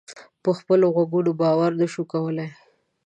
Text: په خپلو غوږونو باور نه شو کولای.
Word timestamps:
په 0.43 0.49
خپلو 0.57 0.85
غوږونو 0.95 1.31
باور 1.41 1.71
نه 1.79 1.87
شو 1.93 2.03
کولای. 2.13 2.49